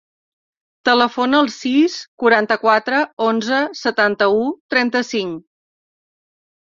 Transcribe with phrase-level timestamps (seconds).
[0.87, 4.43] Telefona al sis, quaranta-quatre, onze, setanta-u,
[4.75, 5.41] trenta-cinc.